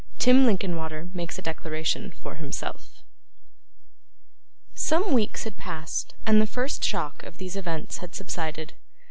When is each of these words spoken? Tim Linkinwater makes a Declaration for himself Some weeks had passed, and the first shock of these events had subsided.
Tim 0.17 0.47
Linkinwater 0.47 1.09
makes 1.13 1.37
a 1.37 1.43
Declaration 1.43 2.09
for 2.09 2.33
himself 2.33 3.03
Some 4.73 5.11
weeks 5.13 5.43
had 5.43 5.59
passed, 5.59 6.15
and 6.25 6.41
the 6.41 6.47
first 6.47 6.83
shock 6.83 7.21
of 7.21 7.37
these 7.37 7.55
events 7.55 7.99
had 7.99 8.15
subsided. 8.15 8.73